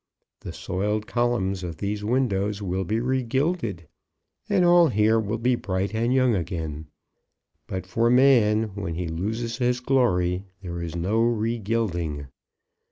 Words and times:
The 0.39 0.51
soiled 0.51 1.05
columns 1.05 1.61
of 1.63 1.77
these 1.77 2.03
windows 2.03 2.59
will 2.59 2.85
be 2.85 2.99
regilded, 2.99 3.87
and 4.49 4.65
all 4.65 4.87
here 4.87 5.19
will 5.19 5.37
be 5.37 5.53
bright 5.53 5.93
and 5.93 6.11
young 6.11 6.33
again; 6.33 6.87
but 7.67 7.85
for 7.85 8.09
man, 8.09 8.73
when 8.73 8.95
he 8.95 9.07
loses 9.07 9.57
his 9.59 9.79
glory, 9.79 10.45
there 10.63 10.81
is 10.81 10.95
no 10.95 11.21
regilding. 11.21 12.29